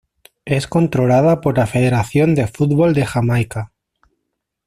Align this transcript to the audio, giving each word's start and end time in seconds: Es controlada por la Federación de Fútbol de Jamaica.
Es 0.45 0.65
controlada 0.65 1.41
por 1.41 1.59
la 1.59 1.67
Federación 1.67 2.33
de 2.33 2.47
Fútbol 2.47 2.95
de 2.95 3.05
Jamaica. 3.05 3.71